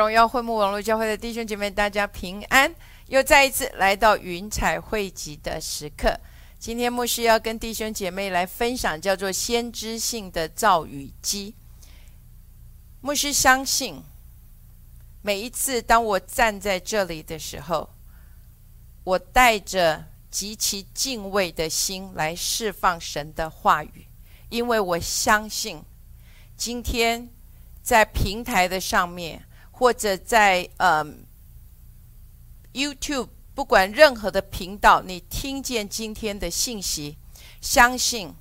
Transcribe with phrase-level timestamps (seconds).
[0.00, 2.74] 荣耀会幕网络教会的弟兄姐妹，大家平安！
[3.08, 6.18] 又再一次来到云彩汇集的时刻。
[6.58, 11.54] 今天牧师要跟弟兄姐妹来分享，叫做先知性的造语机。
[13.02, 14.02] 牧师相信，
[15.20, 17.90] 每一次当我站在这里的时候，
[19.04, 24.06] 我带着极其敬畏的心来释放神的话语，
[24.48, 25.82] 因为我相信
[26.56, 27.28] 今天。
[27.82, 29.42] 在平台的上面，
[29.80, 31.02] 或者在呃
[32.74, 37.16] YouTube，不管任何的频道，你听见今天的信息，
[37.62, 38.34] 相信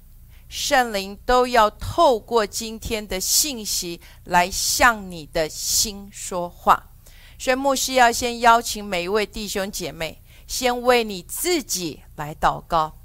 [0.50, 6.92] 圣灵都要透过今天的信息来向你的心说话。
[7.38, 13.00] 所以牧师要先邀请每一位弟兄姐妹，先为你自己来祷告，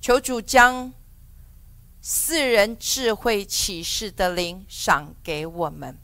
[0.00, 0.92] 求主将。
[2.06, 5.96] 四人智慧启示的灵赏给我们，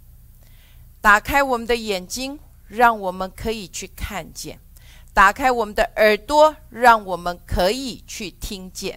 [1.00, 4.56] 打开我们的眼睛，让我们可以去看见；
[5.12, 8.94] 打开我们的耳朵，让我们可以去听见；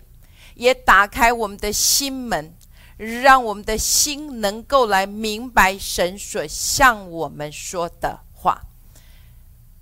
[0.55, 2.55] 也打开我们的心门，
[2.97, 8.61] 让我们的心能够来明白神所向我们说的话。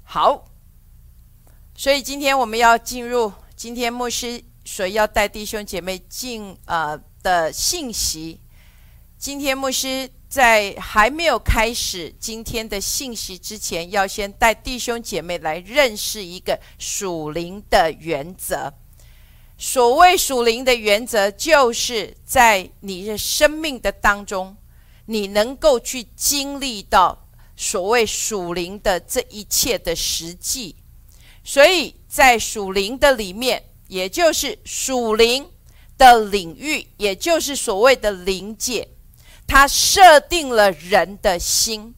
[0.03, 0.45] 好，
[1.75, 7.01] 所以今天我们要进入今天牧师所要带弟兄姐妹进呃。
[7.23, 8.41] 的信息，
[9.15, 18.73] 今天牧师在还没有开始今天的信息之前，要先带弟兄姐妹来认识一个属灵的原则。
[19.57, 24.55] 所谓属灵的原则，就是在你的生命的当中，
[25.07, 27.27] 你能够去经历到
[27.57, 30.77] 所谓属灵的这一切的实际。
[31.43, 35.45] 所以在属灵的里面，也就是属灵。
[35.97, 38.87] 的领域，也就是所谓的灵界，
[39.51, 41.93] 它设定了人的心。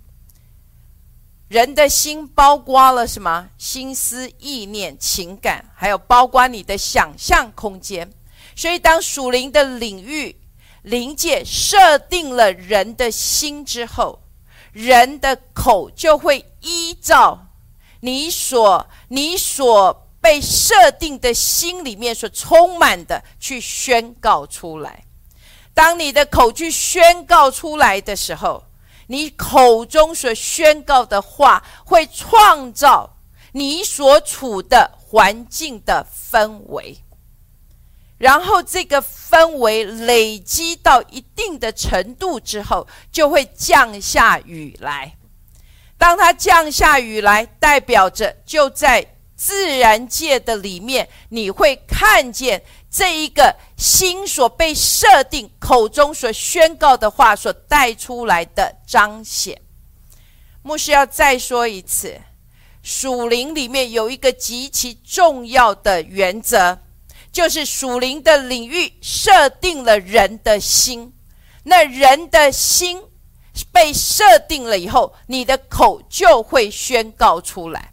[1.49, 3.47] 人的心包括了什么？
[3.59, 8.11] 心思、意念、情感，还有包括你的想象空间。
[8.55, 10.35] 所以，当属灵的领域、
[10.81, 14.23] 灵界设定了人的心之后，
[14.71, 17.49] 人的口就会依照
[17.99, 19.99] 你所、你所。
[20.23, 25.02] 被设定的心里面所充满的，去宣告出来。
[25.73, 28.63] 当你的口去宣告出来的时候，
[29.07, 33.17] 你口中所宣告的话，会创造
[33.53, 36.97] 你所处的环境的氛围。
[38.17, 45.17] 然后这个氛围累积到一定的程度之后，就会降下雨来。
[45.97, 49.09] 当它降下雨来，代表着就在。
[49.35, 59.59] 自然界的里面，你会看见这一个心所被设定、口中所宣告的话所带出来的彰显。
[60.61, 62.21] 牧师要再说一次，
[62.83, 66.77] 属灵里面有一个极其重要的原则，
[67.31, 71.11] 就是属灵的领域设定了人的心，
[71.63, 73.01] 那人的心
[73.71, 77.92] 被设定了以后，你的口就会宣告出来。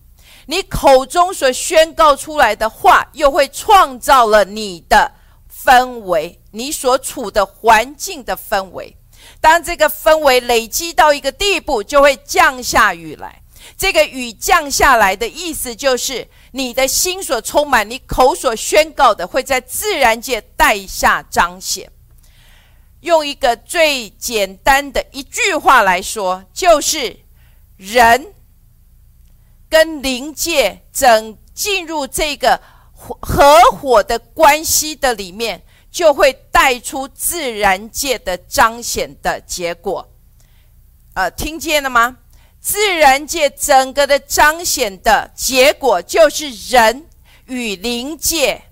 [0.51, 5.13] 你口中所宣告出来的话，又会创造了你的
[5.65, 8.97] 氛围，你所处的环境的氛围。
[9.41, 13.41] 当这个氛围累积到一个地步，就会降下雨来。
[13.77, 21.89] 这个雨降下来的意思，就是你的心所充满，你口所宣告的，会在自然界带下彰显。
[23.03, 27.21] 用一个最简单的一句话来说，就是
[27.77, 28.35] 人。
[29.71, 32.61] 跟灵界整进入这个
[32.93, 40.07] 合伙的关系的里面，就会带出自然界的彰显的结果。
[41.15, 42.19] 呃，听见了吗？
[42.61, 47.09] 自然界整个的彰显的结果，就是人
[47.47, 48.63] 与灵界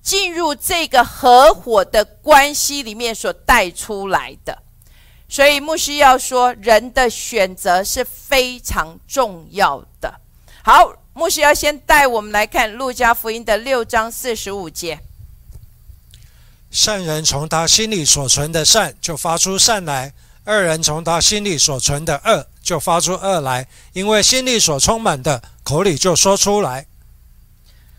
[0.00, 4.62] 进入这个合伙的关系里面所带出来的。
[5.30, 10.20] 所以牧师要说，人的选择是非常重要的。
[10.64, 14.98] 好，牧师要先带我们来看路加福音的六章四十五节。
[16.72, 20.12] 善人从他心里所存的善就发出善来，
[20.46, 26.86] 恶人从他心里所存的恶就发出恶来，因为心里所充满的，口里就说出来。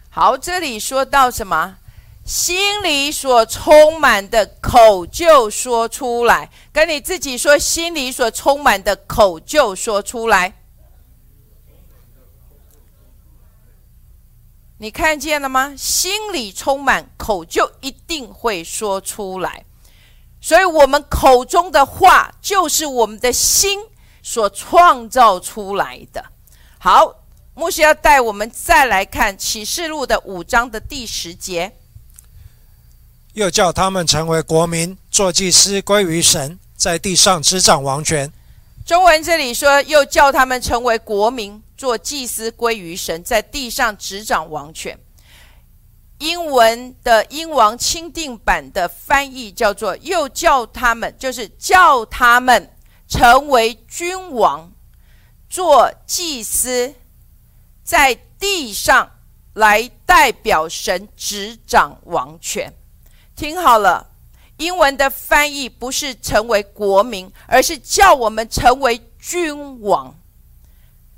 [0.10, 1.78] 好，这里说到什么？
[2.26, 10.54] 心里所充满的口就说出来，跟你自己说，心里所充满的口就说出来。
[14.78, 15.74] 你看见了吗？
[15.78, 19.66] 心里充满，口就一定会说出来。
[20.40, 23.80] 所以，我们口中的话，就是我们的心
[24.24, 26.26] 所创造出来的。
[26.80, 31.78] 好，牧师要带我们再来看启示录的五章的第十节，
[33.34, 38.32] 又叫他们成为国民，做祭司归于神，在地上执掌王权。
[38.86, 45.00] 中文这里说，又叫他们成为国民，做祭司归于神，在地上执掌王权。
[46.18, 52.70] 英文的英王钦定版的翻译叫做“又叫他们”，就是叫他们
[53.08, 54.72] 成为君王，
[55.50, 56.94] 做祭司，
[57.84, 59.10] 在地上
[59.54, 62.72] 来代表神执掌王权。
[63.42, 64.06] 听好了。
[64.58, 70.16] 英文的翻译不是成为国民，而是叫我们成为君王。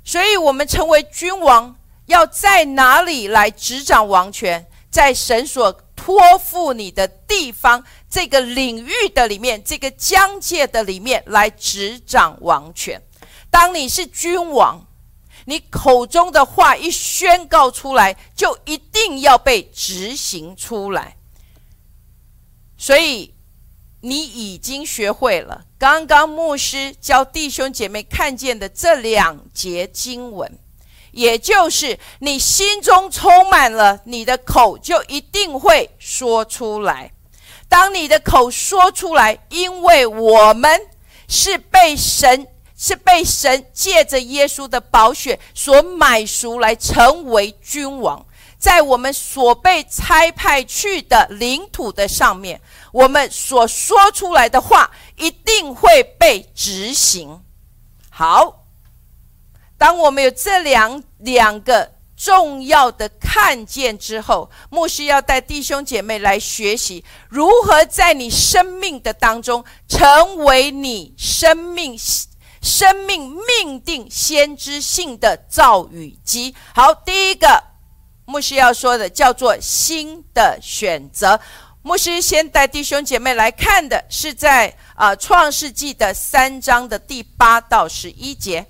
[0.02, 1.76] 所以，我们成为君王，
[2.06, 4.66] 要在哪里来执掌王权？
[4.90, 13.02] 在神所托付你的地方，这个领域的里面，这个疆界的里面来执掌王权。
[13.50, 14.82] 当你是君王，
[15.44, 21.18] 你口中的话一宣告出来，就一定要被执行出来。
[22.84, 23.32] 所以。
[24.06, 30.58] 你已经学会了刚刚牧师教弟兄姐妹看见的这两节经文，
[31.10, 37.10] 也就是你心中充满了，你的口就一定会说出来。
[37.66, 40.78] 当你的口说出来，因为我们
[41.26, 42.46] 是被神
[42.76, 48.26] 是被神借着耶稣的宝血所买赎来成为君王，
[48.64, 52.58] 在我们所被差派去的领土的上面。
[52.92, 57.42] 我们所说出来的话一定会被执行。
[58.08, 58.64] 好，
[59.76, 71.98] 当我们有这两两个重要的看见之后，牧师要带弟兄姐妹来学习如何在你生命的当中成为你生命
[72.62, 76.54] 生命命定先知性的造语机。
[76.74, 77.62] 好，第一个
[78.24, 81.38] 牧师要说的叫做新的选择。
[81.82, 88.66] 牧师先带弟兄姐妹来看的是在啊创世纪的三章的第八到十一节。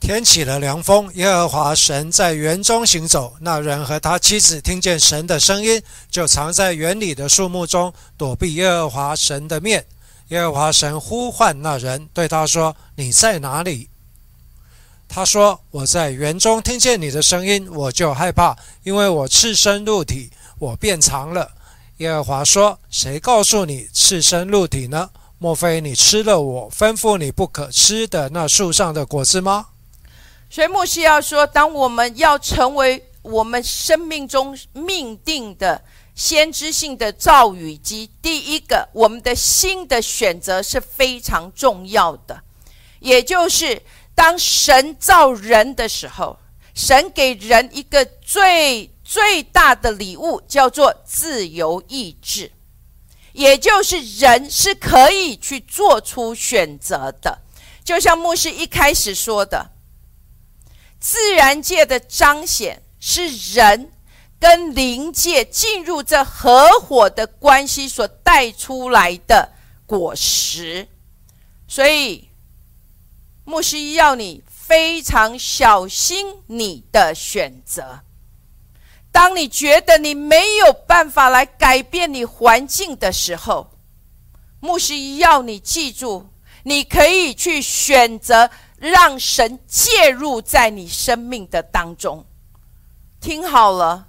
[0.00, 3.34] 天起了凉风，耶和华神在园中行走。
[3.40, 9.84] 那人和他妻子听见神的声音，就藏在园里的树木中，躲避耶和华神的面。
[10.28, 13.88] 耶和华神呼唤那人，对他说：“你在哪里？”
[15.16, 21.52] 他说：“我在园中听见你的声音，我就害怕，因为我赤身露体，我变长了。”
[21.96, 25.08] 耶和华说：“谁告诉你赤身露体呢？
[25.38, 29.68] 莫非你吃了我吩咐你不可吃的那树上的果子吗？”
[30.50, 35.82] 所以牧师要说：当我们要成为我们生命中命定的
[36.14, 42.42] 先知性的造语机，第一个，我们的心的选择是非常重要的。
[42.98, 43.80] 也就是
[44.16, 46.36] 当神造人的时候，
[46.74, 48.90] 神给人一个最。
[49.08, 52.50] 最大的礼物叫做自由意志，
[53.32, 57.38] 也就是人是可以去做出选择的。
[57.84, 59.70] 就像牧师一开始说的，
[60.98, 63.92] 自然界的彰显是人
[64.40, 69.52] 跟灵界进入这合伙的关系所带出来的
[69.86, 70.88] 果实。
[71.68, 72.25] 所以，
[73.46, 78.00] 牧师要你非常小心你的选择。
[79.12, 83.70] 当你觉得你没有办法来改变你环境的时候，
[84.58, 86.28] 牧师要你记住，
[86.64, 92.26] 你可以去选择让神介入在你生命的当中。
[93.20, 94.08] 听好了，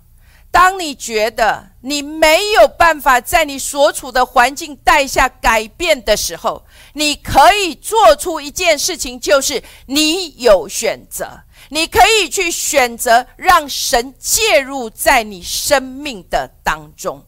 [0.50, 11.44] 当你觉得你没有办法在你所处的环境带下改变的时候，你可以做出一件事情，就是你有选择。
[11.70, 17.25] 你可以去选择让神介入在你生命的当中。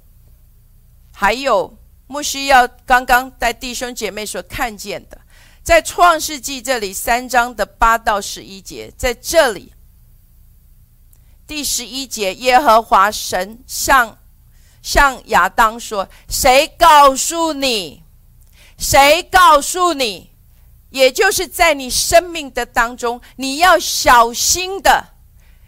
[1.13, 5.21] 还有，牧师要刚刚带弟兄姐妹所看见的，
[5.63, 9.73] 在创世纪这里三章的八到十一节，在这里
[11.47, 14.17] 第十一节，耶和华神向
[14.91, 18.01] 向亚当说：“谁告诉你？
[18.75, 20.31] 谁告诉你？”
[20.89, 25.09] 也就是在你生命的当中，你要小心的，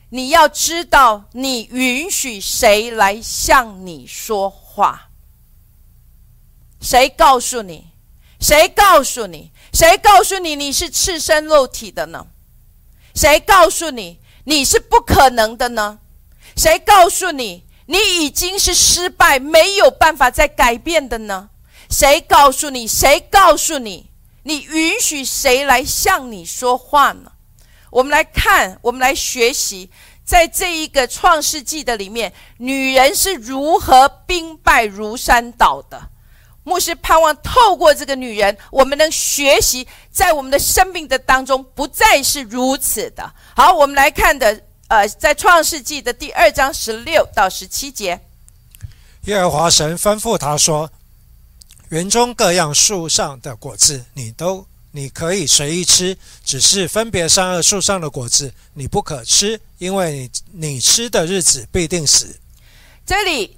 [0.09, 5.09] 你要知道，你允许谁来向你说话？
[6.81, 7.91] 谁告诉你？
[8.39, 9.51] 谁告诉你？
[9.71, 12.25] 谁告诉你你是赤身肉体的呢？
[13.13, 15.99] 谁告诉你你是不可能的呢？
[16.57, 21.49] 谁告诉你你已经是失败，没有办法再改变的呢？
[21.89, 22.87] 谁告诉你？
[22.87, 24.11] 谁告诉你？
[24.43, 27.33] 你允许谁来向你说话呢？
[27.89, 29.91] 我们来看，我们来学习，
[30.23, 36.01] 在这一个创世纪的里面，女人是如何兵败如山倒的。
[36.63, 43.33] 牧师盼望透过这个女人，我们能学习，在我们的生命的当中不再是如此的。
[43.53, 48.19] 好，我们来看的，呃，在创世纪的第二章十六到十七节，
[49.21, 50.91] 耶和华神吩咐他说。
[51.91, 62.37] 园中各样树上的果子，你都你可以随意吃，只是分别善恶树上的果子，你不可吃，因为你你吃的日子必定死。
[63.05, 63.57] 这里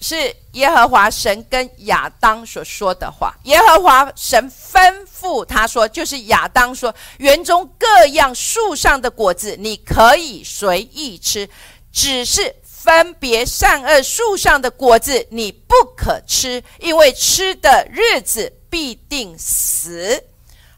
[0.00, 3.34] 是耶和华神跟亚当所说的话。
[3.44, 11.48] 耶和华神吩咐他说，就是亚当说，园中各样树上的果子，你可以随意吃，
[11.92, 12.56] 只是。
[12.82, 20.24] 分别善恶树上的果子，你不可吃，因为吃的日子必定死。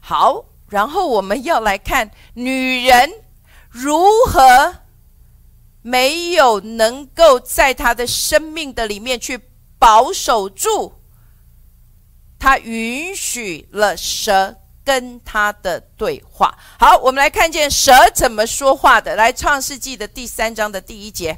[0.01, 3.09] 好，然后我们要来看女人
[3.69, 4.75] 如何
[5.83, 9.39] 没有能够在他的生命的里面去
[9.77, 10.93] 保守住，
[12.39, 16.57] 他允许了蛇跟他的对话。
[16.79, 19.15] 好，我们来看见蛇怎么说话的。
[19.15, 21.37] 来，创世纪的第三章的第一节。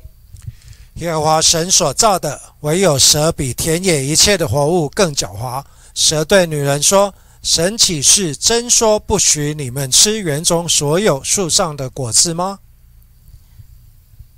[0.95, 5.63] 耶和华神所造的，唯有蛇比田野一切的活物更狡猾。
[5.93, 12.59] 蛇对女人说：“神岂是真说不许你们吃园中所有树上的果子吗？”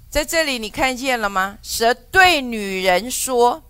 [0.09, 1.57] 在这里，你看见了吗？
[1.61, 3.63] 蛇对女人说：“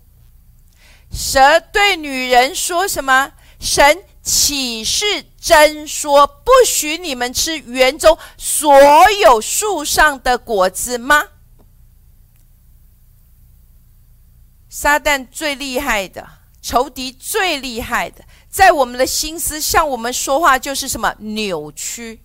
[1.12, 3.32] 蛇对女人说什么？
[3.60, 8.72] 神岂是真说不许你们吃园中所
[9.20, 11.28] 有树上的果子吗？”
[14.70, 16.28] 撒旦最厉害的
[16.62, 22.22] 仇敌，最厉害的，在我们的心思向我们说话，就是什么扭曲？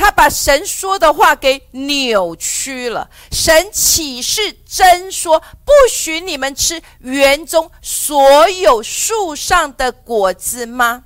[0.00, 3.10] 他把神说的话给扭曲了。
[3.30, 11.04] 神岂是真说不许你们吃园中所有树上的果子吗？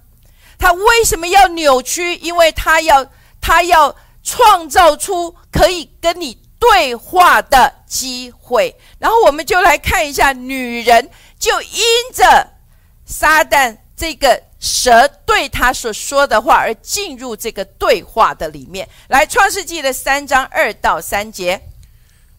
[0.58, 2.14] 他为什么要扭曲？
[2.18, 3.04] 因为他要
[3.40, 6.38] 他要创造出可以跟你。
[6.56, 11.78] 对话的机会，然后我们就来看一下，女人就因
[12.14, 12.54] 着
[13.04, 18.88] 撒旦这个蛇对他所说的话而进入这个对话的里面。
[19.08, 21.60] 来，《创世纪》的三章二到三节，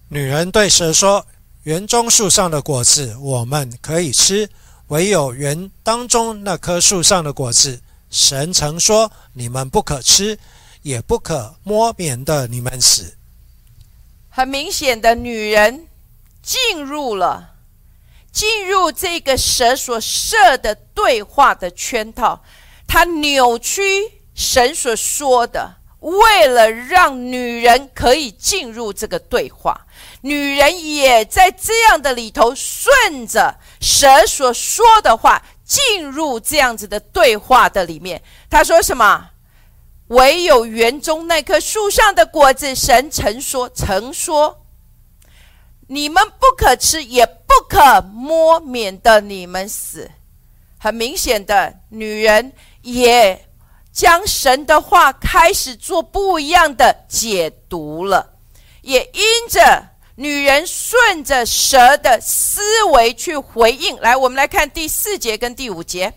[0.09, 1.25] 女人对蛇说
[1.63, 4.49] ：“园中树上的果子我们可以吃，
[4.87, 10.37] 唯有园当中那棵树上的果子，神曾说你们不可吃，
[10.81, 13.15] 也不可摸，免得你们死。”
[14.29, 15.87] 很明显的，女人
[16.43, 17.54] 进入了
[18.35, 22.43] 进入这个蛇所设的对话的圈套，
[22.85, 23.81] 他扭曲
[24.33, 29.87] 神所说的，为了让女人可以进入这个对话，
[30.19, 38.21] 女人也在这样的里头顺着蛇所说的话进入这样子的对话的里面。
[38.49, 39.29] 他说什么？
[40.07, 44.64] 唯有园中那棵树上的果子，神曾说，曾说，
[45.87, 50.09] 你们不可吃，也不可摸，免得你们死。
[50.77, 53.47] 很明显的，女人也
[53.91, 58.33] 将神的话开始做不一样的解读了，
[58.81, 62.61] 也因着女人顺着蛇的思
[62.91, 63.95] 维去回应。
[63.99, 66.13] 来，我们来看第四节跟第五节。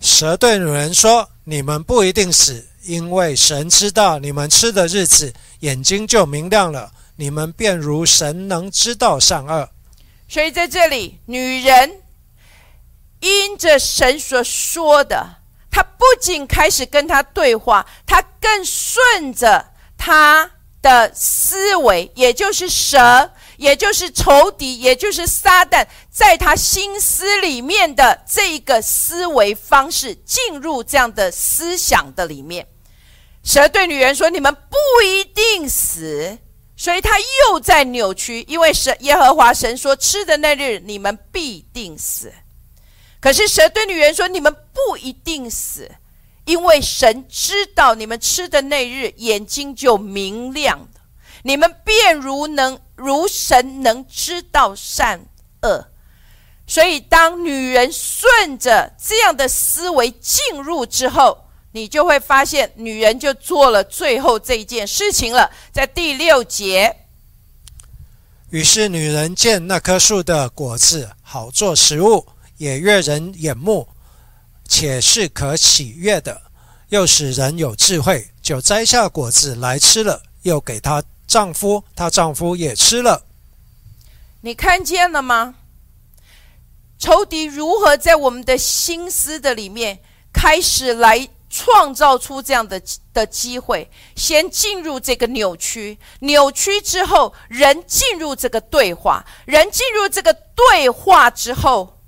[0.00, 1.28] 蛇对女人说。
[1.46, 5.30] 你们不一定死，因为神知道你们吃的日子，
[5.60, 9.68] 眼睛就明亮了，你们便如神能知道善恶。
[10.28, 12.02] 所以在这里，女人
[13.20, 15.36] 因着神所说的，
[15.70, 20.50] 她不仅开始跟他对话，她更顺着他
[20.82, 23.30] 的思维，也就是蛇。
[23.56, 32.66] 也就是仇敌，也就是撒旦，在他心思里面的这个思维方式，进入这样的思想的里面。
[33.44, 36.36] 蛇对女人说：“你们不一定死。”
[36.76, 42.32] 所以他又在扭曲，因为神耶和华神说：“吃的那日，你们必定死。”
[43.20, 45.90] 可是蛇对女人说：“你们不一定死，
[46.44, 50.88] 因为神知道你们吃的那日，眼睛就明亮，
[51.42, 55.26] 你们便如能。”如神能知道善
[55.62, 55.88] 恶，
[56.64, 61.43] 所以当女人顺着这样的思维进入之后，
[61.74, 65.50] 你就会发现，女人就做了最后这一件事情了。
[65.72, 66.98] 在第六节，
[68.50, 72.28] 于是女人见那棵树的果子好做食物，
[72.58, 73.88] 也悦人眼目，
[74.68, 76.42] 且是可喜悦的，
[76.90, 83.26] 又使人有智慧，就摘下果子来吃了，又给她丈夫，她丈夫也吃了。
[84.42, 85.56] 你看见了吗？
[87.00, 89.98] 仇敌如何在我们的心思的里面
[90.32, 92.82] 开始来创造出这样的
[93.12, 93.88] 的机会？
[94.16, 102.00] 先进入这个扭曲，扭曲之后，人进入这个对话，人进入这个对话之后。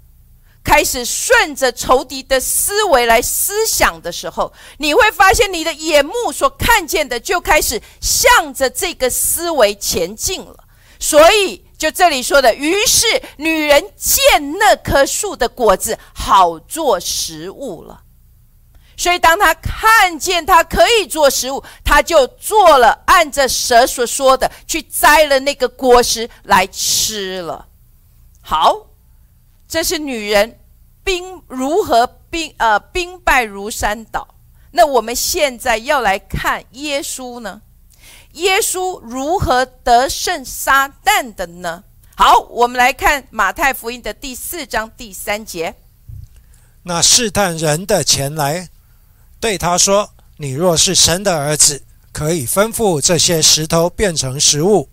[0.64, 10.64] 开始顺着仇敌的思维来思想的时候，你会发现你的眼目所看见的就开始向着这个思维前进了。
[10.98, 18.02] 所以，就这里说的，于是女人见那棵树的果子好做食物了。
[18.96, 27.66] 所以，当他看见他可以做食物，她就做了，按着蛇所说的去摘了那个果实来吃了。
[28.40, 28.86] 好。
[29.68, 30.60] 这是女人
[31.02, 34.28] 兵如何兵呃兵败如山倒。
[34.70, 37.60] 那我们现在要来看耶稣呢？
[38.34, 41.82] 耶稣如何得胜撒旦的呢？
[42.16, 45.74] 好，我们来看马太福音的第四章第三节。
[46.84, 48.68] 那试探人的前来，
[49.46, 54.88] 对他说：“你若是神的儿子，可以吩咐这些石头变成食物。”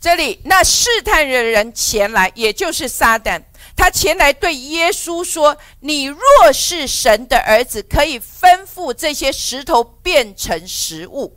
[0.00, 3.42] 这里那试探的人前来，也就是撒旦。
[3.76, 6.20] 他前来对耶稣说：“你若
[6.54, 11.36] 是神的儿子，可以吩咐这些石头变成食物。”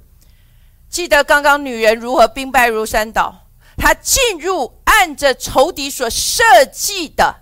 [0.87, 3.47] 记得刚刚女人如何兵败如山倒？
[3.75, 7.37] 她进入按着仇敌所设计的，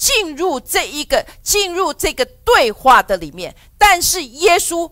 [0.00, 3.54] 进入这一个进入这个对话的里面。
[3.76, 4.90] 但是耶稣，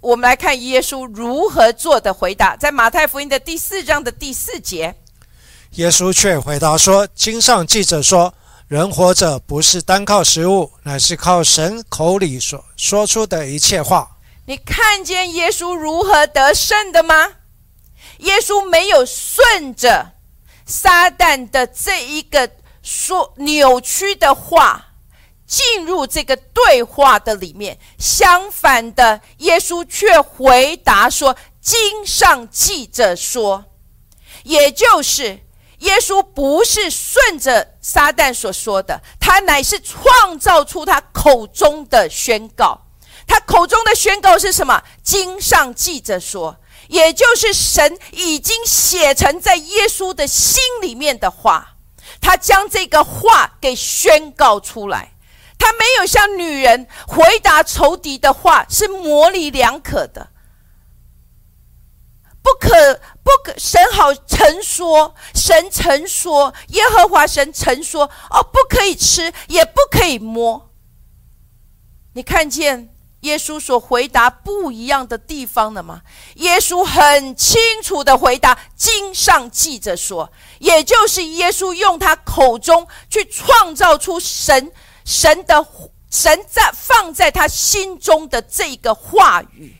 [0.00, 4.94] 我们来看耶稣如何做的回答，在马太福音的第四章的第四节，
[5.72, 8.32] 耶稣却回答说：“经上记着说。”
[8.68, 14.18] 人活着不是单靠食物，乃是靠神口里所说出的一切话。
[14.44, 17.14] 你看见耶稣如何得胜的吗？
[18.18, 20.12] 耶稣没有顺着
[20.66, 22.50] 撒旦的这一个
[22.88, 24.94] 说扭曲的话
[25.46, 33.66] 进入这个对话的里面，相反的，耶稣却回答说：“经上记着说，
[34.44, 35.40] 也就是。”
[35.80, 42.86] 耶稣不是顺着撒旦所说的，他乃是创造出他口中的宣告。
[43.26, 44.82] 他口中的宣告是什么？
[45.02, 46.56] 经上记着说，
[46.88, 51.76] 也就是神已经写成在耶稣的心里面的话。
[52.20, 55.12] 他将这个话给宣告出来。
[55.58, 60.30] 他没有像女人回答仇敌的话是模棱两可的。
[62.40, 63.52] 不可，不可！
[63.58, 70.72] 神好曾说，神曾说，耶和华神曾说：哦，不可以吃，也不可以摸。
[72.14, 76.02] 你看见耶稣所回答不一样的地方了吗？
[76.36, 84.70] 耶稣很清楚的回答，经上记着说，也就是耶稣用他口中去创造出神
[85.04, 85.66] 神的
[86.10, 89.76] 神在放在他心中的这个话语。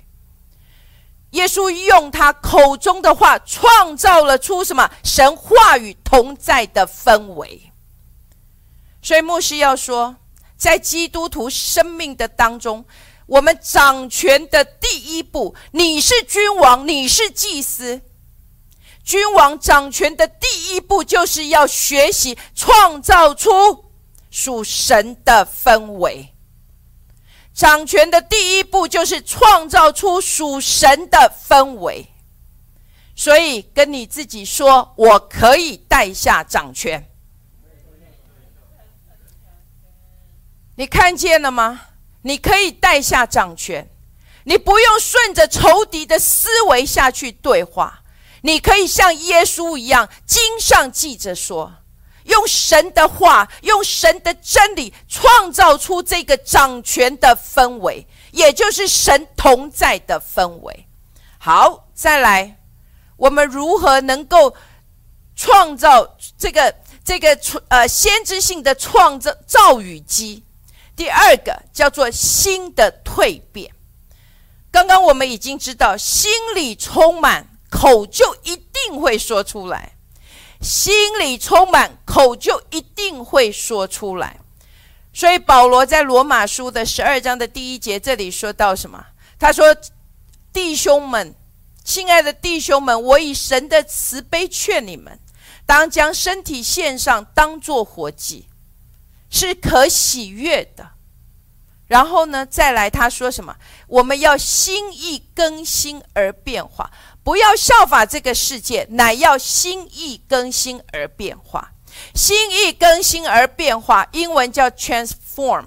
[1.31, 7.71] 耶稣用他口中的话，创造了出什么神话语同在的氛围。
[9.01, 10.17] 所以牧师要说，
[10.57, 12.85] 在基督徒生命的当中，
[13.29, 18.01] 我们掌权的第一步，你是君王，你是祭司。
[19.05, 23.93] 君王掌权的第一步，就是要学习创造出
[24.31, 26.35] 属神的氛围。
[27.53, 32.07] 掌权的第一步就是创造出属神的氛围，
[33.15, 37.11] 所以跟你自己说，我可以带下掌权。
[40.77, 41.88] 你看见了吗？
[42.29, 43.89] 你可以带下掌权，
[44.45, 48.03] 你不用顺着仇敌的思维下去对话，
[48.43, 51.73] 你可以像耶稣一样，经上记着说。
[52.25, 60.87] 用神的话，用神的真理，创造出这个掌权的氛围，也就是神同在的氛围。
[61.39, 62.59] 好，再来，
[63.17, 64.55] 我们如何能够
[65.35, 67.39] 创造这个这个
[67.69, 70.45] 呃先知性的创造造语机？
[70.99, 73.73] 第二个叫做心的蜕变。
[74.73, 79.93] 刚刚我们已经知道，心里充满，口就一定会说出来。
[80.61, 84.41] 心里充满，口就一定会说出来。
[85.13, 89.07] 所以保罗在罗马书的十二章的第一节这里说到什么？
[89.39, 89.65] 他说
[90.53, 91.33] ：“弟兄们，
[91.85, 95.17] 亲爱的弟兄们，我以神的慈悲劝你们，
[95.65, 98.48] 当将身体献上，当作活祭，
[99.31, 100.91] 是可喜悦的，
[101.87, 103.57] 然后呢，再来他说什么？
[103.87, 106.91] 我们要心意更新而变化，
[107.23, 111.73] 不要效法这个世界，乃要心意更新而变化。
[112.15, 115.67] 心意更新而变化，英文叫 transform。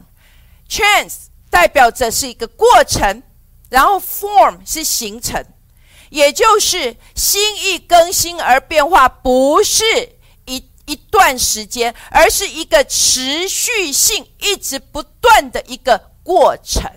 [0.69, 3.21] trans 代表着是一个过程，
[3.69, 5.43] 然后 form 是形成，
[6.09, 9.83] 也就是心意更新而变化，不是
[10.91, 16.11] 一段时间，而是一个持续性、一直不断的一个。
[16.23, 16.87] 过程，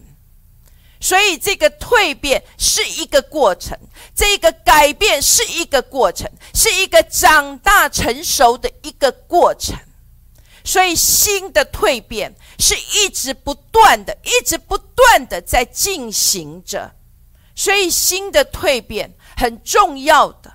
[1.00, 3.76] 所以这个蜕变是一个过程，
[4.14, 9.74] 这个改变是一个过程，是一个长大成熟的一个过程。
[10.62, 16.94] 所以新的蜕变是一直不断的，一直不断的在进行着。
[17.56, 20.53] 所以新的蜕变很重要的。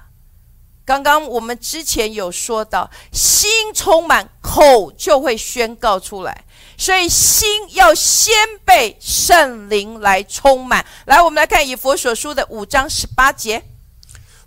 [0.89, 6.43] 刚刚我们之前有说到，心充满口就会宣告出来。
[6.79, 8.33] 所以心要先
[8.65, 10.83] 被圣灵来充满。
[11.05, 13.63] 来，我们来看以佛所书的五章十八节：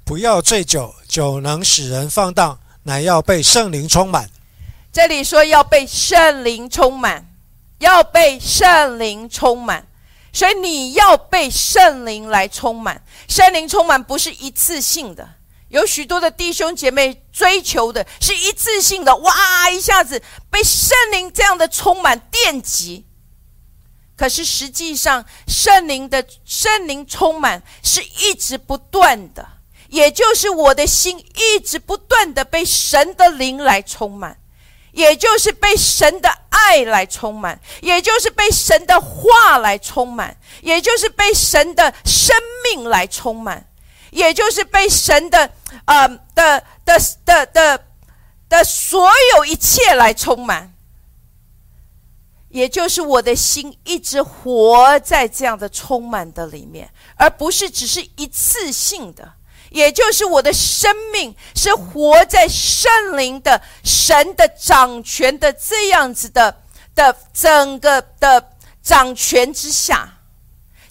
[0.05, 4.28] 不要醉酒，酒能使人放荡，乃要被圣灵充满。
[4.92, 7.24] 这里说要被圣灵充满，
[7.78, 9.87] 要被圣灵充满。
[10.33, 13.00] 所以你要被圣灵来充满。
[13.28, 15.28] 圣灵充满不是一次性的。
[15.72, 23.06] 有许多的弟兄姐妹追求的是一次性的，哇，一下子被圣灵这样的充满电击。
[24.14, 29.48] 可是实际上，圣灵的圣灵充满是一直不断的，
[29.88, 34.38] 也就是我的心一直不断的被神的灵来充满，
[34.92, 43.66] 也就是被神的爱来充满，也就是被神的话来充满，也就是被神的生命来充满。
[44.12, 45.50] 也就是被神的，
[45.85, 47.85] 呃的的的的
[48.48, 50.72] 的所有一切来充满，
[52.48, 59.35] 也就是我的心一直活在这样的充满的里面，而不是只是一次性的。
[59.70, 66.62] 也就是我的生命是活在圣灵的神的掌权的这样子的
[66.94, 68.50] 的整个的
[68.82, 70.18] 掌权之下。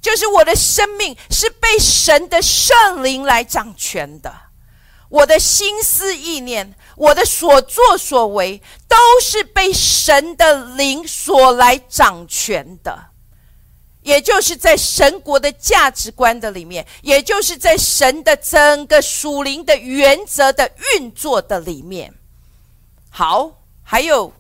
[0.02, 4.34] 就是我的生命是被神的圣灵来掌权的，
[5.12, 13.08] 我的心思意念，我的所作所为，都是被神的灵所来掌权的。
[14.02, 22.14] 也就是在神国的价值观的里面，也就是在神的整个属灵的原则的运作的里面。
[23.10, 23.52] 好，
[23.84, 24.34] 还有，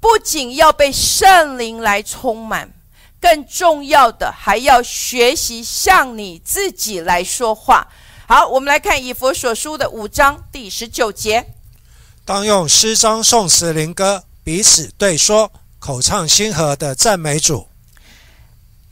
[0.00, 2.72] 不仅要被圣灵来充满。
[3.20, 7.86] 更重要的，还要学习向你自己来说话。
[8.34, 11.52] 好，我们来看以佛所书的五章第十九节：
[12.24, 17.68] 当用诗章、颂词、灵歌彼此对说，口唱心和的赞美主。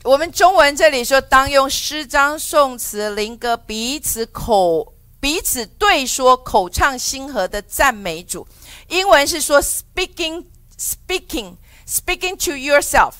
[0.03, 8.47] 我们中文这里说，当用诗章、颂词、灵歌彼此口彼此对说，口唱心和的赞美主。
[8.89, 10.45] 英文是说，speaking
[10.77, 11.55] speaking
[11.89, 13.13] speaking to yourself。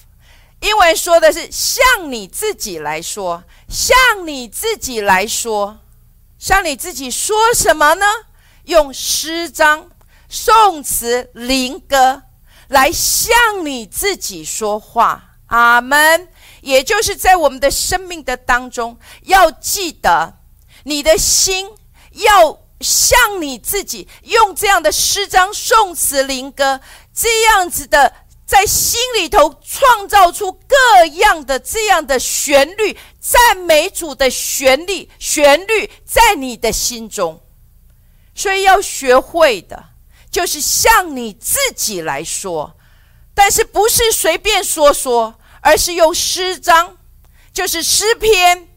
[0.60, 5.80] 英文说的是向你自己来说，向你自己来说，
[6.42, 8.06] 向你自己说什么呢？
[8.64, 9.92] 用诗章、
[10.28, 12.24] 宋词、灵歌
[12.68, 15.36] 来向你自己说话。
[15.46, 16.28] 阿门。
[16.62, 20.40] 也就是在我们的生命的当中，要记得
[20.86, 21.70] 你的心
[22.12, 26.82] 要向你自己用这样的诗章、宋词、灵歌
[27.14, 28.14] 这样子的。
[28.52, 37.42] 在心里头创造出各样的这样的旋律，赞美主的旋律，旋律在你的心中。
[38.36, 39.82] 所以要学会的，
[40.30, 42.76] 就是向你自己来说，
[43.34, 46.98] 但是不是随便说说，而是用诗章，
[47.54, 48.68] 就是诗篇，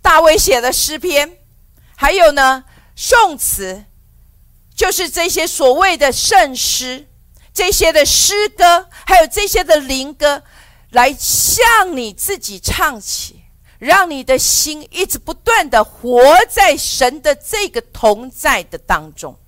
[0.00, 1.36] 大卫写的诗篇，
[1.94, 2.64] 还有呢，
[2.94, 3.84] 宋词，
[4.74, 7.06] 就是这些所谓的圣诗。
[7.56, 10.42] 这些的诗歌，还有这些的灵歌，
[10.90, 13.44] 来向你自己唱起，
[13.78, 19.38] 让你的心一直不断的活在神的这个同在的当中。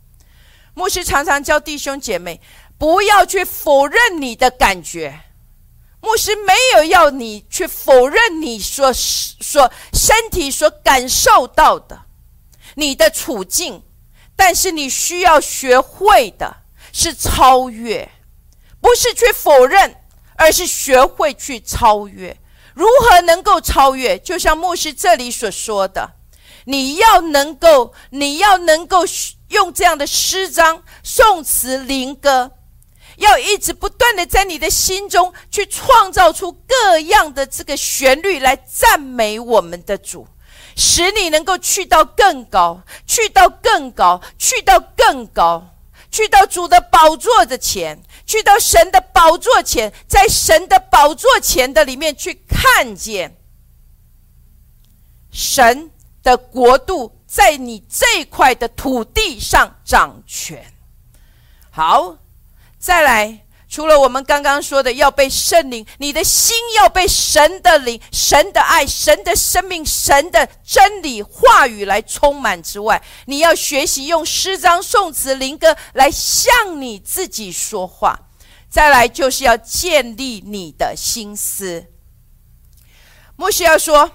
[0.72, 2.40] 牧师常常教弟兄姐妹，
[2.78, 5.20] 不要去否认你的感觉。
[6.00, 12.04] 牧师没有要你去否认你所所身体所感受到的
[12.76, 13.82] 你的处境，
[14.34, 16.56] 但是你需要学会的。
[16.92, 18.10] 是超越，
[18.80, 19.96] 不是去否认，
[20.36, 22.36] 而是学会去超越。
[22.74, 24.18] 如何能够超越？
[24.18, 26.12] 就像牧师这里所说的，
[26.64, 29.04] 你要能够，你要能够
[29.48, 32.52] 用这样的诗章、宋词、灵歌，
[33.16, 40.28] 要一直不断的在你的心中去创造出各样的这个旋律来赞美我们的主，
[40.76, 45.74] 使你能够去到更高，去到更高，去到更高，
[46.10, 53.36] 去到主的宝座的前，去到神的宝座前，在神的宝座前的里面去看见
[55.30, 55.90] 神
[56.22, 57.14] 的国度。
[57.28, 60.72] 在你这块的土地上掌权。
[61.70, 62.16] 好，
[62.78, 78.28] 再来，除了我们刚刚说的要被圣灵，你的心要被神的灵、神的爱、神的生命、神的真理话语来充满之外，你要学习用诗章、颂词、灵歌来向你自己说话。
[78.70, 81.86] 再来，就是要建立你的心思。
[83.36, 84.12] 牧师要说。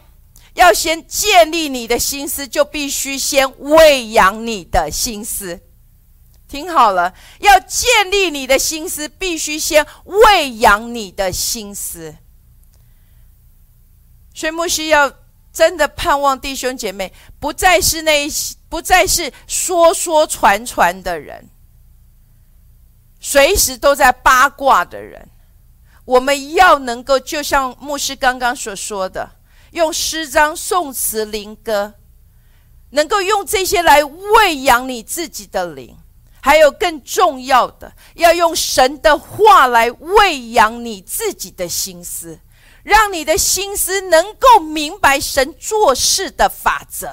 [0.56, 5.60] 要先建立你的心思，就必须先喂养你的心思。
[6.54, 12.16] 听好了，要建立你的心思，必须先喂养你的心思。
[14.36, 15.12] 所以牧师要
[15.52, 18.28] 真的盼望弟兄姐妹不再是那
[18.70, 21.50] 不再是说说传传的人，
[23.20, 25.28] 随时都在八卦的人。
[26.06, 29.28] 我们要能够，就像牧师刚刚所说的。
[29.72, 31.96] 用诗章、宋词、灵歌，
[32.92, 35.96] 能够用这些来喂养你自己的灵；
[36.46, 42.38] 还有更重要的，要用神的话来喂养你自己的心思，
[42.84, 47.10] 让你的心思能够明白神做事的法则。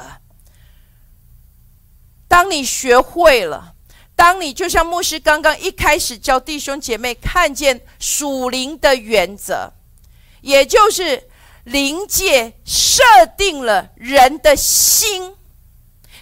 [2.26, 3.74] 当你学会了，
[4.16, 9.72] 当你就像牧师刚刚一开始教弟兄姐妹看见属灵的原则，
[10.40, 11.30] 也就是。
[11.64, 13.02] 灵界设
[13.36, 15.36] 定了人的心，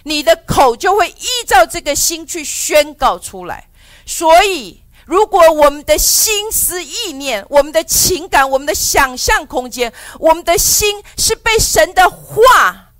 [0.03, 3.69] 你的口就会依照这个心去宣告出来。
[4.05, 12.91] 所以，如果我们的心思意念、我们的情感、我们的想象空间、我们的心是被神的话，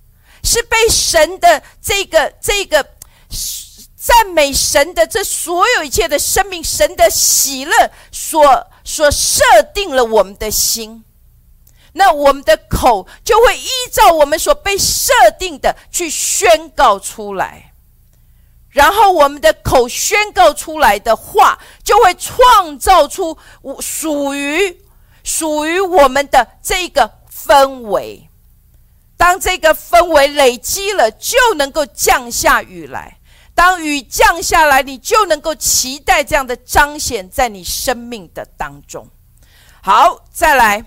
[0.43, 2.85] 是被神的这个这个
[3.95, 11.03] 赞美神的这所有一切的生命、神的喜乐所所设定了我们的心。
[11.93, 17.73] 那我们的口就会依照我们所被设定的去宣告出来，
[18.69, 23.37] 然后我们的口宣告出来的话，就会创造出
[23.79, 24.81] 属于
[25.23, 28.29] 属于我们的这个氛围。
[29.17, 33.17] 当这个氛围累积了，就能够降下雨来。
[33.53, 39.05] 当雨降下来，你就能够期待这样的彰显在你生命的当中。
[39.81, 40.85] 好，再来。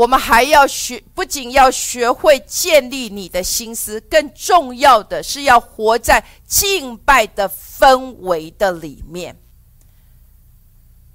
[0.00, 9.36] 我们还要学，不仅要学会建立你的心思，更重要的是要活在敬拜的氛围的里面。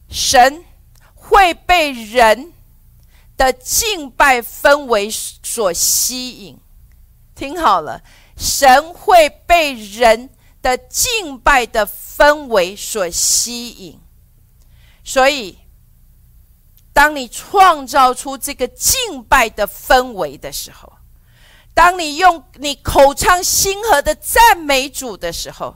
[0.07, 0.63] 神
[1.15, 2.53] 会被人
[3.35, 6.59] 的敬拜氛围所吸引，
[7.33, 8.03] 听好了，
[8.37, 10.29] 神会被人
[10.61, 13.99] 的敬拜的氛围所吸引，
[15.03, 15.57] 所以。
[16.95, 20.93] 当你创造出这个敬拜的氛围的时候，
[21.73, 25.75] 当你用你口唱心和的赞美主的时候，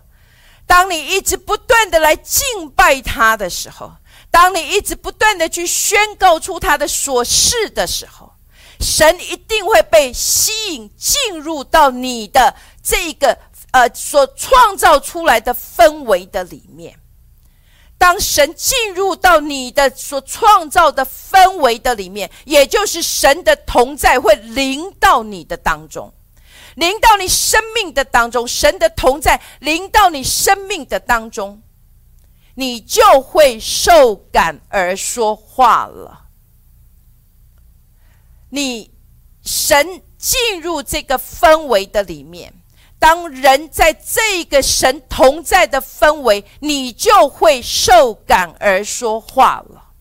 [0.66, 3.92] 当你一直不断的来敬拜他的时候，
[4.32, 8.32] 当你一直不断的去宣告出他的所事的时候，
[8.80, 13.38] 神一定会被吸引进入到你的这个
[13.72, 16.98] 呃所创造出来的氛围的里面。
[18.00, 26.12] 当神进入到你的所创造的氛围的里面，也就是神的同在会临到你的当中，
[26.76, 31.62] 临到你生命的当中，神的同在临到你生命的当中，
[32.56, 36.28] 你就会受感而说话了。
[38.50, 38.92] 你
[39.44, 42.54] 神进入这个氛围的里面。
[43.00, 49.94] 当人在这个神同在的氛围，你就会受感而说话了。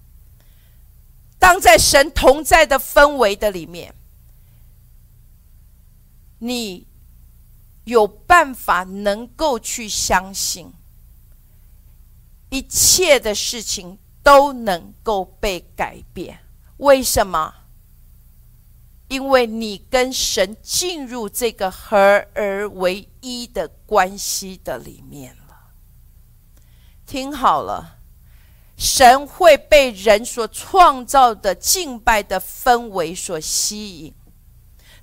[1.39, 3.95] 当在神同在的氛围的里面，
[6.41, 6.87] 你
[7.85, 10.73] 有办法能够去相信，
[12.51, 16.41] 一切的事情都能够被改变。
[16.79, 17.55] 为什么？
[19.09, 21.97] 因为你跟神进入这个合
[22.35, 25.57] 而为一的关系的里面了，
[27.07, 27.99] 听好了，
[28.77, 34.15] 神会被人所创造的敬拜的氛围所吸引。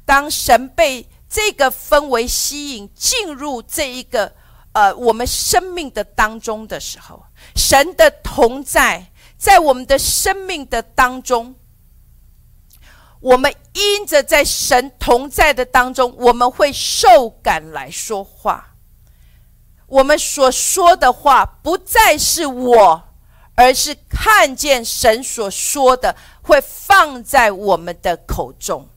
[0.06, 4.32] 当神被这个氛围吸引，进入这一个
[4.74, 11.56] 呃我们生命的当中的时候，神的同在在我们的生命的当中，
[13.26, 18.76] 我们因着在神同在的当中，我们会受感来说话。
[19.88, 23.04] 我们所说的话不再是我，
[23.56, 28.88] 而是看见神所说的会放在我们的口中。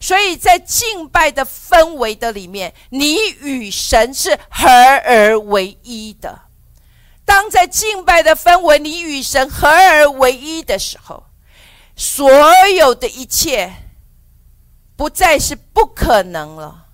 [0.00, 4.66] 所以在敬拜的氛围的里面，你与神是合
[5.04, 6.40] 而为一的。
[7.26, 11.24] 当在敬拜的氛围，你与神合而为一的时候，
[11.96, 12.30] 所
[12.76, 13.72] 有的一切
[14.96, 16.86] 不再是不可能了，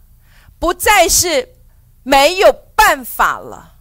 [0.58, 1.56] 不再是
[2.02, 3.74] 没有办法了。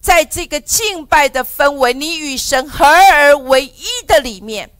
[0.00, 4.70] 在这个敬拜的氛围，你与神合而为一的里面，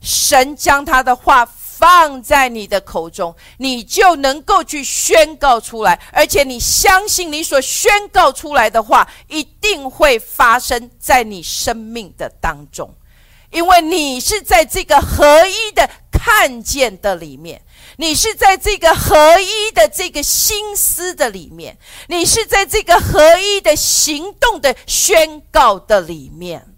[0.00, 1.48] 神将他的话。
[1.80, 12.94] 放在你的口中，你就能够去宣告出来，而且你相信你所宣告出来的话一定会发生在你生命的当中，
[13.50, 17.62] 因为你是在这个合一的看见的里面，
[17.96, 21.76] 你是在这个合一的这个心思的里面，
[22.08, 26.74] 你是在这个合一的行动的宣告的里面。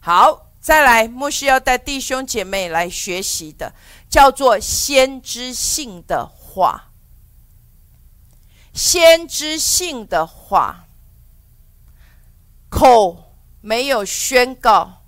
[0.00, 3.74] 好，再来，牧师要带弟兄姐妹来学习的。
[4.10, 6.90] 叫做先知性的话，
[8.74, 10.88] 先知性的话，
[12.68, 14.99] 口没有宣告，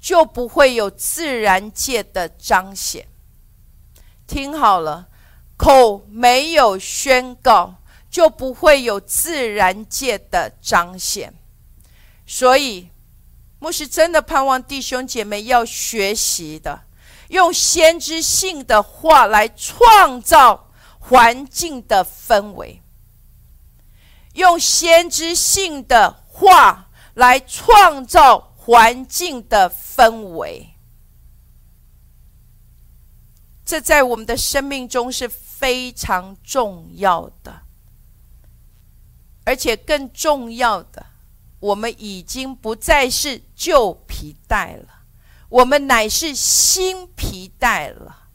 [0.00, 3.06] 就不会有自然界的彰显。
[4.26, 5.08] 听好了，
[5.56, 7.76] 口没有宣告，
[8.10, 11.34] 就不会有自然界的彰显。
[12.26, 12.88] 所以，
[13.58, 16.82] 牧师真的盼望弟兄姐妹要学习的。
[17.28, 22.82] 用先知性的话来创造环境的氛围，
[24.32, 30.74] 用先知性的话来创造环境的氛围，
[33.64, 37.62] 这在我们的生命中是非常重要的，
[39.44, 41.06] 而且更重要的，
[41.58, 45.04] 我们已经不再是旧皮带了。
[45.48, 48.28] 我们乃是新皮带了，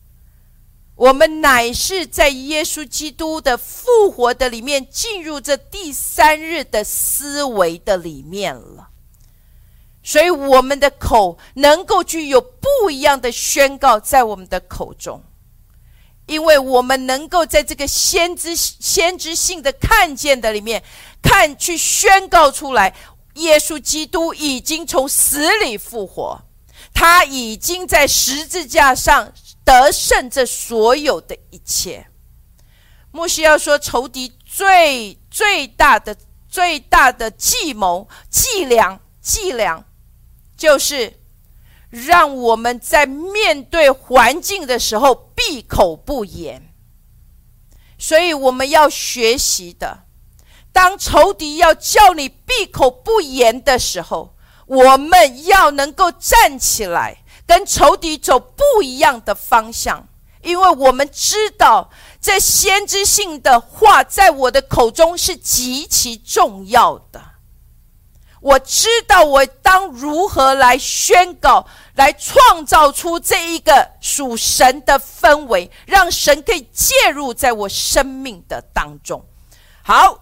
[0.95, 8.89] 我们乃是在耶稣基督的复活的里面进入这第三日的思维的里面了，
[10.05, 15.23] 所以我们的口能够具有不一样的宣告在我们的口中，
[16.27, 20.83] 因为我们能够在这个先知先知性的看见的里面
[21.23, 22.95] 看去宣告出来，
[23.33, 26.39] 耶稣基督已经从死里复活。
[26.93, 29.33] 他已经在十字架上
[29.65, 32.05] 得胜这所有的一切。
[33.11, 36.15] 莫西要说，仇敌最最大的、
[36.47, 39.83] 最大的计谋、伎俩、伎俩，
[40.55, 41.19] 就是
[41.89, 46.73] 让我们在面对环境的时候闭口不言。
[47.97, 50.05] 所以我们要学习的，
[50.71, 54.35] 当仇敌要叫你闭口不言的时候。
[54.67, 60.07] 我们要能够站起来，跟仇敌走不一样的方向，
[60.41, 67.24] 因为我们知道这先知性的话在我的口中是极其重要的。
[68.45, 79.25] 我知道我当如何来宣告，来创造出这一个属神的氛围，让神可以介入在我生命的当中。
[79.81, 80.21] 好。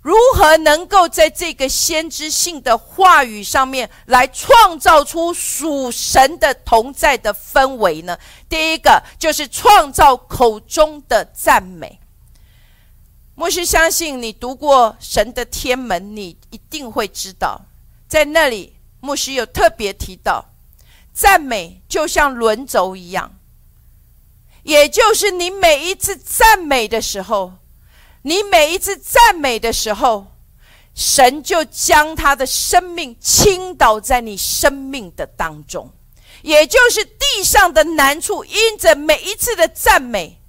[0.00, 8.18] 如何能够在这个先知性的话语上面来创造出属神的同在的氛围呢？
[8.46, 11.98] 第一个就是创造口中的赞美。
[13.34, 17.60] 牧师相信你读过神的天门，你一定会知道，
[18.08, 20.44] 在那里牧师有特别提到，
[21.12, 23.38] 赞美就像轮轴一样，
[24.62, 27.54] 也就是你每一次赞美的时候。
[28.26, 30.28] 你每一次赞美的时候，
[30.94, 35.92] 神就将他的生命倾倒在你生命的当中，
[36.40, 40.40] 也就是地上的难处，因着每一次的赞美，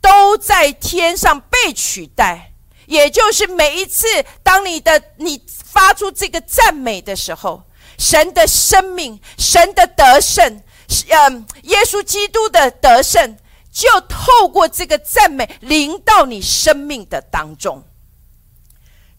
[0.00, 2.52] 都在天上被取代。
[2.86, 4.06] 也就是每一次，
[4.42, 7.62] 当你的你发出这个赞美的时候，
[7.98, 10.62] 神的生命、神的得胜，
[11.08, 13.36] 嗯，耶稣基督的得胜。
[13.72, 17.84] 就透过这个赞美临到你生命的当中，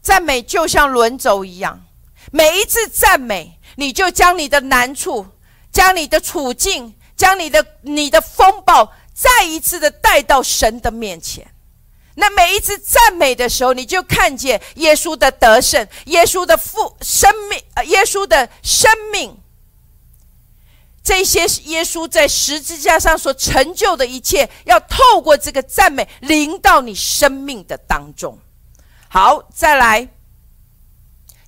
[0.02, 1.86] 赞美就像轮轴一样，
[2.34, 5.26] 每一次赞美，你就将你的难处、
[5.72, 11.54] 将你的处境、将你的你的风暴，再一次的带到神的面前。
[12.16, 19.38] 那每一次赞美的时候，你就看见耶稣的得胜，耶稣的复生命，呃，耶稣的生命。
[21.04, 28.40] 这些耶稣在十字架上所成就的一切，要透过这个赞美临到你生命的当中。
[29.08, 30.08] 好，再来，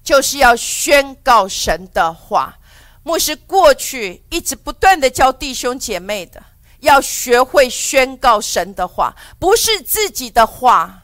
[0.04, 2.60] 就是要宣告神的话。
[3.04, 6.42] 牧师过去一直不断的教弟兄姐妹的，
[6.84, 11.04] 要学会宣告神的话，不是自己的话，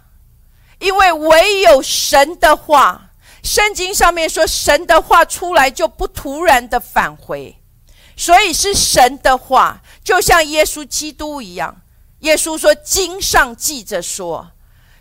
[0.79, 3.09] 因为唯有神的话，
[3.43, 7.55] 圣经上面说神的话出来就不突然的返回。
[8.15, 11.81] 所以是神的话，就像耶稣基督一样。
[12.19, 14.51] 耶稣说：“经上记着说。”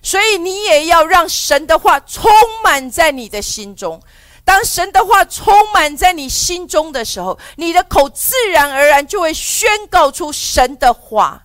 [0.00, 2.30] 所以你也要让神的话充
[2.62, 4.00] 满在你的心中。
[4.48, 11.44] 当神的话充满在你心中的时候，你的口自然而然就会宣告出神的话。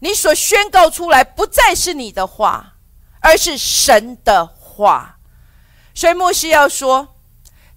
[0.00, 2.74] 你所宣告出来不再是你的话，
[3.20, 5.20] 而是神的话。
[5.94, 7.14] 所以牧师要说，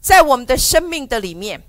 [0.01, 1.61] 在我们的生命的里面。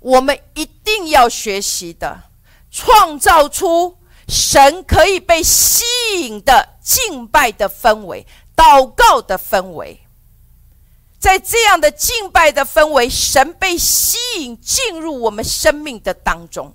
[0.00, 2.24] 我们一定要学习的，
[2.70, 3.96] 创造出
[4.28, 5.82] 神可以被吸
[6.20, 10.05] 引的敬拜的氛围、祷告的氛围。
[11.26, 16.72] 在这样的敬拜的氛围，神被吸引进入我们生命的当中，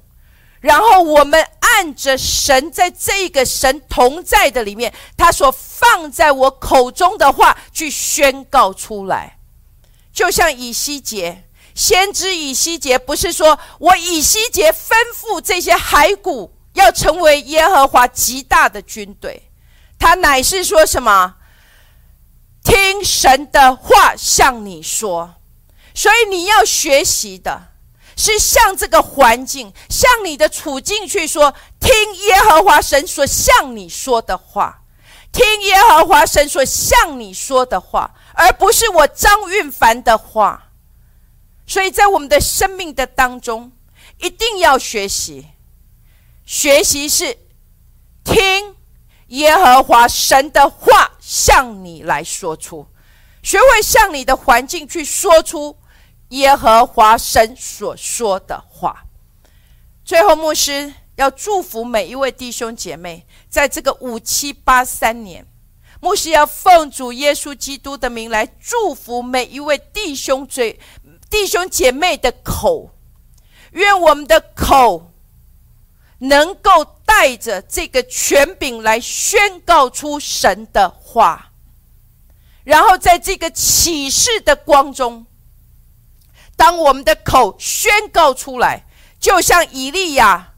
[0.60, 9.38] 然后我们按着神在这个神同在的里面，他所放在我口中的话去宣告出来，
[10.12, 11.46] 就像以西结。
[11.74, 19.50] 先知以西结不是说我以西结吩咐这些骸骨要成为耶和华极大的军队，
[19.98, 21.36] 他乃是说什么？
[22.64, 25.36] 听神的话向你说，
[25.94, 27.70] 所以你要学习的
[28.16, 31.92] 是向这个环境、向你的处境去说，听
[32.28, 34.84] 耶和华神所向你说的话，
[35.32, 40.70] 听耶和华神所向你说的话，而不是我张运凡的话。
[41.66, 43.72] 所以在我们的生命的当中，
[44.20, 45.48] 一定要学习。
[46.46, 47.38] 学习是
[48.24, 48.76] 听
[49.32, 52.86] 耶和华神的话向你来说出，
[53.42, 55.78] 学会向你的环境去说出
[56.30, 59.06] 耶和华神所说的话。
[60.04, 65.46] 最后，牧师要祝福每一位弟兄姐妹，在这个五七八三年，
[66.02, 70.80] 牧师要奉主耶稣基督的名来祝福每一位弟兄嘴。
[71.30, 72.92] 弟兄姐妹的口，
[73.72, 75.11] 愿我们的口
[76.22, 81.52] 能够带着这个权柄来宣告出神的话，
[82.64, 85.26] 然后在这个启示的光中，
[86.56, 88.86] 当我们的口宣告出来，
[89.20, 90.54] 就像以利亚，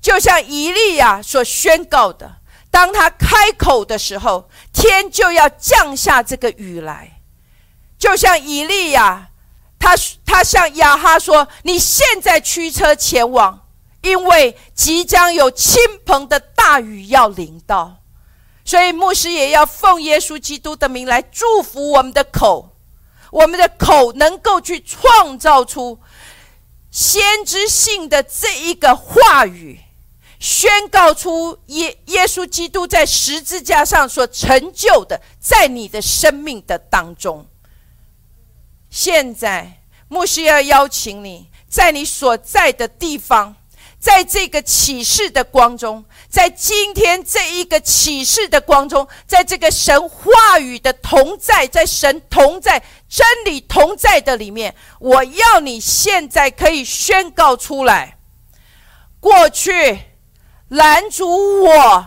[0.00, 2.36] 就像以利亚所宣告的，
[2.70, 7.20] 当他开口的时候，天就要降下这个雨来，
[7.98, 9.30] 就像以利亚。
[9.80, 9.94] 他
[10.26, 13.67] 他向亚哈说：“你现在驱车前往，
[14.08, 17.96] 因为即将有倾盆的大雨要临到。
[18.64, 22.76] 所以牧师也要奉耶稣基督的名来祝福我们的口，
[23.30, 25.98] 我们的口能够去创造出
[26.90, 29.80] 先知性的这一个话语，
[30.38, 37.46] 宣告出耶耶稣基督在十字架上所成就的，在你的生命的当中。”
[38.90, 43.56] 现在，牧师要邀请你，在你所在的地方，
[43.98, 58.18] 在这个启示的光中，在今天这一个启示的光中，在这个神话语的同在，在神同在、真理同在的里面，我要你现在可以宣告出来：
[59.18, 59.98] 过去
[60.68, 62.06] 拦阻我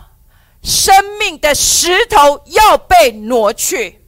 [0.64, 4.01] 生命的石头要被挪去。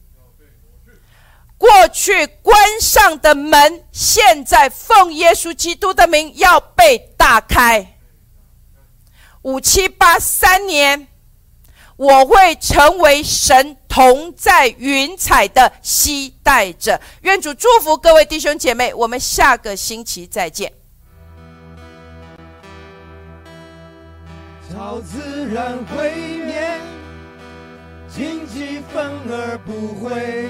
[1.63, 7.99] 过去关上的门，现在奉耶稣基督的名要被打开。
[9.43, 11.07] 五七八三年，
[11.95, 16.99] 我会成为神同在云彩的期待者。
[17.21, 20.69] 愿主祝福各位弟兄姐妹，我们下个星期再见。
[24.69, 26.11] 超自然毁
[26.45, 26.77] 灭，
[28.13, 30.49] 荆棘反而不会。